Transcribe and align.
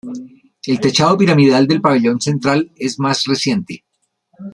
El 0.65 0.79
techado 0.79 1.15
piramidal 1.15 1.67
del 1.67 1.79
pabellón 1.79 2.19
central 2.21 2.71
es 2.75 2.97
más 2.99 3.23
reciente. 3.25 3.83